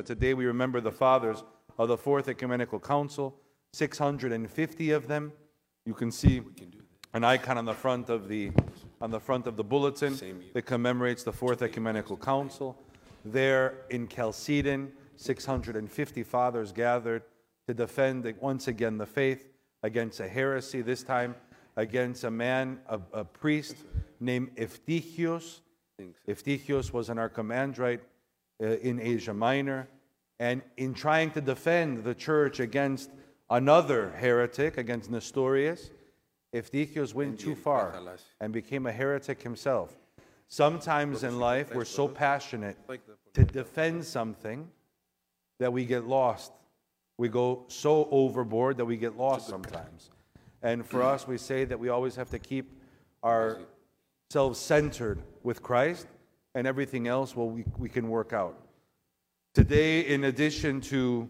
[0.00, 1.44] Uh, today we remember the fathers
[1.76, 3.36] of the Fourth Ecumenical Council,
[3.74, 5.30] 650 of them.
[5.84, 6.40] You can see
[7.12, 8.50] an icon on the front of the
[9.02, 10.18] on the front of the bulletin
[10.54, 12.78] that commemorates the Fourth Ecumenical Council.
[13.26, 17.24] There in Chalcedon, 650 fathers gathered
[17.68, 19.50] to defend once again the faith
[19.82, 21.34] against a heresy, this time
[21.76, 23.76] against a man, a, a priest
[24.18, 25.60] named Eutychius.
[26.26, 28.00] Eutychius was an archimandrite
[28.62, 29.88] Uh, in Asia Minor.
[30.38, 33.10] And in trying to defend the church against
[33.48, 35.90] another heretic, against Nestorius,
[36.52, 37.98] Eutychius went too far
[38.38, 39.96] and became a heretic himself.
[40.48, 42.76] Sometimes in life, we're so passionate
[43.32, 44.68] to defend something
[45.58, 46.52] that we get lost.
[47.16, 50.10] We go so overboard that we get lost sometimes.
[50.62, 52.78] And for us, we say that we always have to keep
[53.24, 56.06] ourselves centered with Christ,
[56.54, 58.58] and everything else, well, we, we can work out.
[59.54, 61.28] Today, in addition to,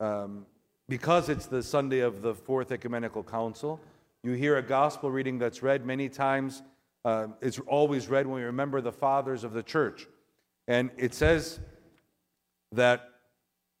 [0.00, 0.46] um,
[0.88, 3.80] because it's the Sunday of the Fourth Ecumenical Council,
[4.22, 6.62] you hear a gospel reading that's read many times.
[7.04, 10.06] Uh, it's always read when we remember the fathers of the church.
[10.68, 11.58] And it says
[12.72, 13.08] that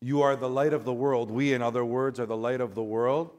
[0.00, 1.30] you are the light of the world.
[1.30, 3.30] We, in other words, are the light of the world.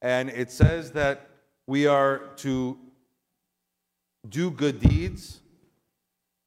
[0.00, 1.28] And it says that
[1.66, 2.76] we are to
[4.28, 5.40] do good deeds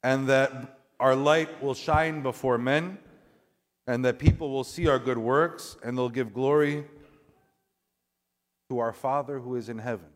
[0.02, 2.98] and that our light will shine before men
[3.86, 6.84] and that people will see our good works and they'll give glory
[8.68, 10.08] to our Father who is in heaven.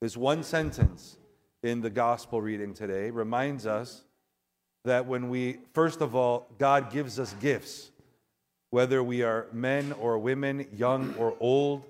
[0.00, 1.18] This one sentence
[1.62, 4.04] in the gospel reading today reminds us
[4.84, 7.90] that when we, first of all, God gives us gifts,
[8.70, 11.84] whether we are men or women, young or old,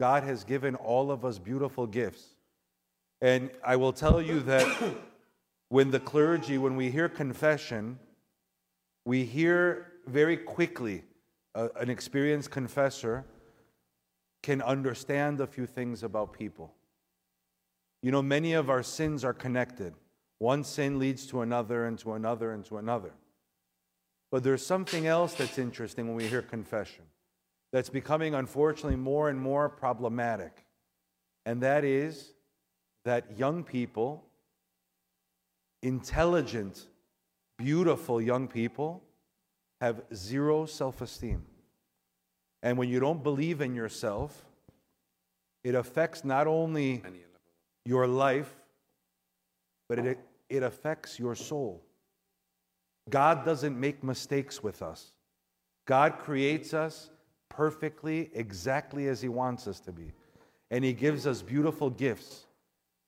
[0.00, 2.24] God has given all of us beautiful gifts.
[3.20, 4.66] And I will tell you that
[5.68, 7.98] when the clergy, when we hear confession,
[9.04, 11.04] we hear very quickly
[11.54, 13.24] uh, an experienced confessor
[14.42, 16.72] can understand a few things about people.
[18.02, 19.94] You know, many of our sins are connected.
[20.38, 23.12] One sin leads to another and to another and to another.
[24.30, 27.04] But there's something else that's interesting when we hear confession
[27.72, 30.64] that's becoming, unfortunately, more and more problematic.
[31.44, 32.32] And that is
[33.04, 34.24] that young people,
[35.82, 36.86] intelligent,
[37.56, 39.02] beautiful young people,
[39.80, 41.44] have zero self esteem.
[42.62, 44.44] And when you don't believe in yourself,
[45.62, 47.02] it affects not only
[47.84, 48.52] your life,
[49.88, 50.18] but it,
[50.48, 51.82] it affects your soul.
[53.08, 55.12] God doesn't make mistakes with us.
[55.86, 57.10] God creates us
[57.48, 60.12] perfectly, exactly as He wants us to be.
[60.70, 62.46] And He gives us beautiful gifts.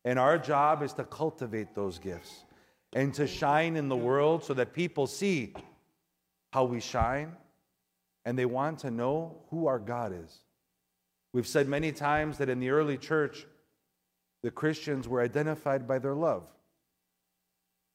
[0.04, 2.44] And our job is to cultivate those gifts
[2.92, 5.54] and to shine in the world so that people see
[6.52, 7.32] how we shine
[8.24, 10.40] and they want to know who our God is.
[11.32, 13.46] We've said many times that in the early church,
[14.42, 16.42] the Christians were identified by their love.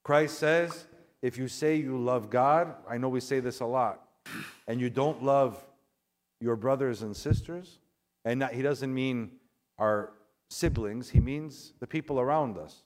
[0.03, 0.85] Christ says,
[1.21, 4.01] if you say you love God, I know we say this a lot,
[4.67, 5.63] and you don't love
[6.39, 7.79] your brothers and sisters,
[8.23, 9.31] and not, he doesn't mean
[9.79, 10.11] our
[10.49, 12.83] siblings, he means the people around us,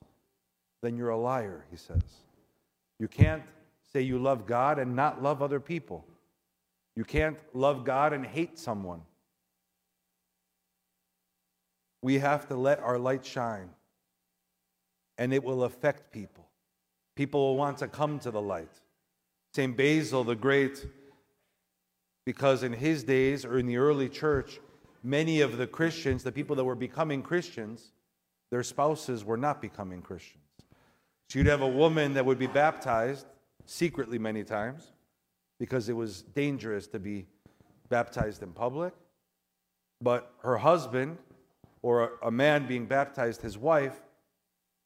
[0.81, 2.03] then you're a liar, he says.
[2.99, 3.43] You can't
[3.91, 6.05] say you love God and not love other people.
[6.95, 9.01] You can't love God and hate someone.
[12.01, 13.69] We have to let our light shine,
[15.17, 16.47] and it will affect people.
[17.15, 18.71] People will want to come to the light.
[19.53, 19.75] St.
[19.75, 20.85] Basil the Great,
[22.25, 24.59] because in his days or in the early church,
[25.03, 27.91] many of the Christians, the people that were becoming Christians,
[28.51, 30.48] their spouses were not becoming Christians.
[31.29, 33.27] So you'd have a woman that would be baptized
[33.65, 34.93] secretly many times
[35.59, 37.27] because it was dangerous to be
[37.87, 38.93] baptized in public.
[40.01, 41.19] But her husband
[41.83, 44.01] or a, man being baptized, his wife,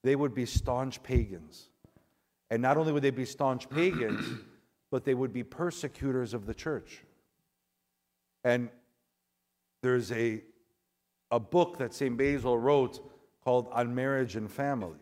[0.04, 1.70] they would be staunch pagans.
[2.50, 4.26] And not only would they be staunch pagans,
[4.92, 7.04] but they would be persecutors of the church.
[8.44, 8.70] And
[9.82, 10.42] there's a,
[11.32, 12.18] a book that St.
[12.18, 13.00] Basil wrote
[13.46, 14.98] called On Marriage and Family.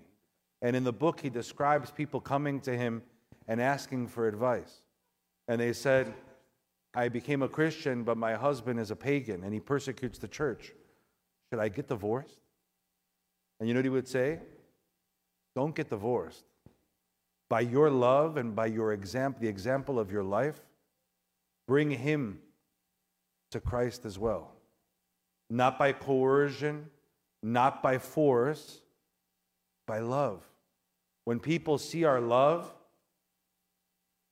[0.62, 3.02] And in the book, he describes people coming to him
[3.48, 4.82] and asking for advice.
[5.48, 6.14] And they said,
[6.94, 10.72] I became a Christian, but my husband is a pagan and he persecutes the church.
[11.50, 12.40] Should I get divorced?
[13.60, 14.40] And you know what he would say?
[15.56, 16.46] Don't get divorced.
[17.50, 20.62] By your love and by your example, the example of your life,
[21.68, 22.40] bring him
[23.52, 24.54] to Christ as well.
[25.50, 26.90] Not by coercion,
[27.44, 28.80] not by force,
[29.86, 30.42] by love.
[31.26, 32.74] When people see our love,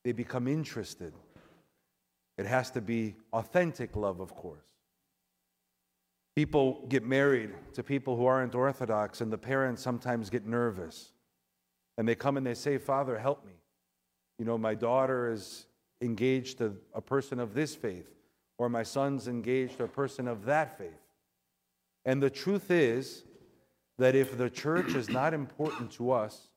[0.04, 1.14] they become interested.
[2.38, 4.64] It has to be authentic love, of course.
[6.36, 11.12] People get married to people who aren't Orthodox, and the parents sometimes get nervous.
[11.98, 13.52] And they come and they say, Father, help me.
[14.38, 15.66] You know, my daughter is
[16.02, 18.10] engaged to a person of this faith,
[18.58, 21.02] or my son's engaged to a person of that faith.
[22.06, 23.24] And the truth is
[23.98, 26.48] that if the church is not important to us,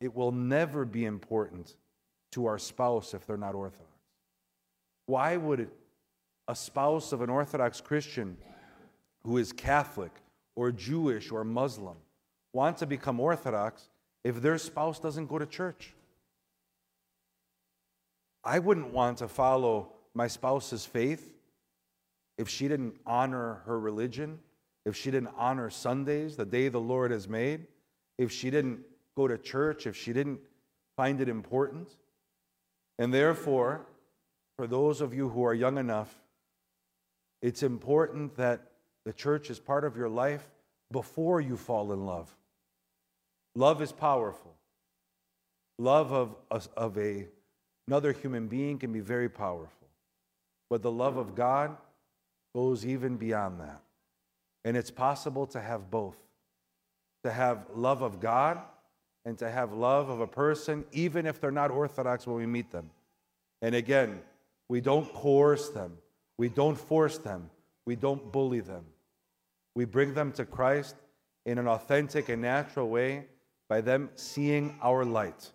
[0.00, 1.76] it will never be important
[2.32, 3.90] to our spouse if they're not Orthodox.
[5.06, 5.70] Why would
[6.46, 8.36] a spouse of an Orthodox Christian
[9.24, 10.12] who is Catholic
[10.54, 11.96] or Jewish or Muslim
[12.52, 13.88] want to become Orthodox
[14.24, 15.94] if their spouse doesn't go to church?
[18.44, 21.34] I wouldn't want to follow my spouse's faith
[22.38, 24.38] if she didn't honor her religion,
[24.86, 27.66] if she didn't honor Sundays, the day the Lord has made,
[28.16, 28.80] if she didn't
[29.18, 30.38] go to church, if she didn't
[30.96, 31.88] find it important.
[33.00, 33.84] And therefore,
[34.56, 36.14] for those of you who are young enough,
[37.42, 38.60] it's important that
[39.04, 40.48] the church is part of your life
[40.92, 42.32] before you fall in love.
[43.56, 44.54] Love is powerful.
[45.78, 46.36] Love of,
[46.76, 47.26] of a,
[47.88, 49.88] another human being can be very powerful.
[50.70, 51.76] But the love of God
[52.54, 53.82] goes even beyond that.
[54.64, 56.16] And it's possible to have both
[57.24, 58.60] to have love of God
[59.28, 62.70] and to have love of a person, even if they're not Orthodox when we meet
[62.70, 62.88] them.
[63.60, 64.22] And again,
[64.70, 65.98] we don't coerce them.
[66.38, 67.50] We don't force them.
[67.84, 68.86] We don't bully them.
[69.74, 70.96] We bring them to Christ
[71.44, 73.26] in an authentic and natural way
[73.68, 75.46] by them seeing our light.